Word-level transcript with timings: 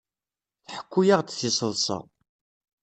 Tḥekku-aɣ-d 0.65 1.27
tiseḍsa. 1.31 1.99